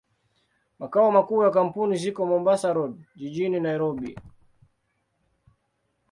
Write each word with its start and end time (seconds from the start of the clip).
Makao 0.79 1.11
makuu 1.11 1.43
ya 1.43 1.51
kampuni 1.51 1.97
ziko 1.97 2.25
Mombasa 2.25 2.73
Road, 2.73 2.93
jijini 3.15 3.59
Nairobi. 3.59 4.17